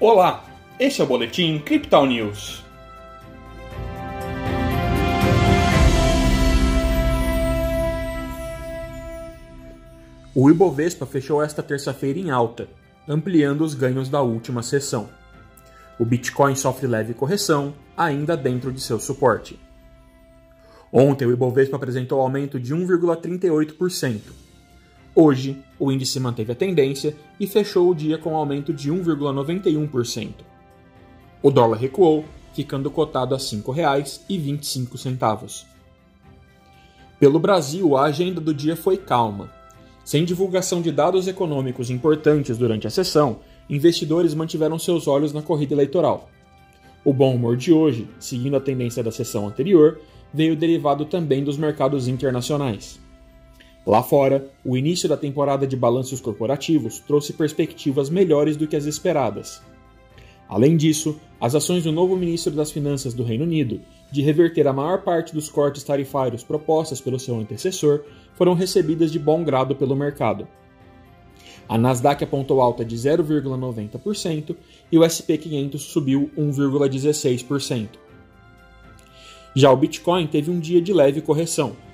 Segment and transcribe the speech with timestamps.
[0.00, 0.44] Olá,
[0.78, 2.62] este é o Boletim Crypto News.
[10.32, 12.68] O Ibovespa fechou esta terça-feira em alta,
[13.08, 15.08] ampliando os ganhos da última sessão.
[15.98, 19.58] O Bitcoin sofre leve correção, ainda dentro de seu suporte.
[20.92, 24.47] Ontem, o Ibovespa apresentou aumento de 1,38%.
[25.14, 30.34] Hoje, o índice manteve a tendência e fechou o dia com aumento de 1,91%.
[31.42, 35.64] O dólar recuou, ficando cotado a R$ 5,25.
[37.18, 39.50] Pelo Brasil, a agenda do dia foi calma.
[40.04, 45.74] Sem divulgação de dados econômicos importantes durante a sessão, investidores mantiveram seus olhos na corrida
[45.74, 46.30] eleitoral.
[47.04, 50.00] O bom humor de hoje, seguindo a tendência da sessão anterior,
[50.32, 53.00] veio derivado também dos mercados internacionais.
[53.88, 58.84] Lá fora, o início da temporada de balanços corporativos trouxe perspectivas melhores do que as
[58.84, 59.62] esperadas.
[60.46, 63.80] Além disso, as ações do novo ministro das Finanças do Reino Unido
[64.12, 69.18] de reverter a maior parte dos cortes tarifários propostas pelo seu antecessor foram recebidas de
[69.18, 70.46] bom grado pelo mercado.
[71.66, 74.54] A Nasdaq apontou alta de 0,90%
[74.92, 77.88] e o SP 500 subiu 1,16%.
[79.56, 81.87] Já o Bitcoin teve um dia de leve correção.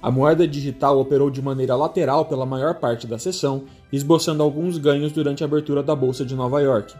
[0.00, 5.10] A moeda digital operou de maneira lateral pela maior parte da sessão, esboçando alguns ganhos
[5.10, 6.94] durante a abertura da bolsa de Nova York.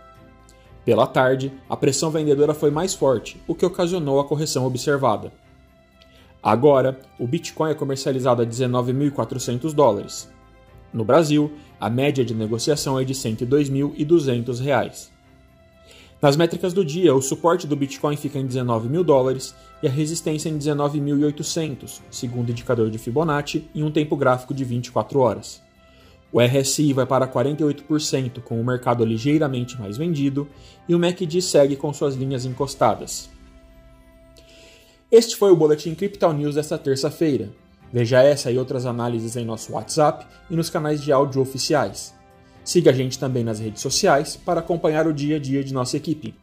[0.84, 5.30] Pela tarde, a pressão vendedora foi mais forte, o que ocasionou a correção observada.
[6.42, 10.28] Agora, o Bitcoin é comercializado a 19.400 dólares.
[10.92, 15.17] No Brasil, a média de negociação é de R$ 102.200.
[16.20, 19.90] Nas métricas do dia, o suporte do Bitcoin fica em 19 mil dólares e a
[19.90, 25.62] resistência em 19.800, segundo o indicador de Fibonacci, em um tempo gráfico de 24 horas.
[26.32, 30.48] O RSI vai para 48%, com o mercado ligeiramente mais vendido,
[30.88, 33.30] e o MACD segue com suas linhas encostadas.
[35.10, 37.50] Este foi o Boletim Crypto News desta terça-feira.
[37.92, 42.17] Veja essa e outras análises em nosso WhatsApp e nos canais de áudio oficiais.
[42.68, 45.96] Siga a gente também nas redes sociais para acompanhar o dia a dia de nossa
[45.96, 46.34] equipe.